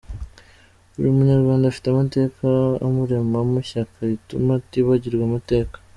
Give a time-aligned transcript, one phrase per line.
[0.93, 2.43] Buri munyarwanda afite amateka
[2.85, 5.75] amuremamo ishyaka rituma atibagirwa amateka.”